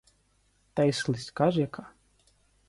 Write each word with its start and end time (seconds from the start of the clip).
Та 0.73 0.83
й 0.83 0.91
слизька 0.91 1.51
ж 1.51 1.59
яка! 1.59 1.91